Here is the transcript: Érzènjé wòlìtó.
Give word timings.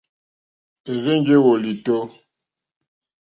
Érzènjé 0.89 1.35
wòlìtó. 1.45 1.95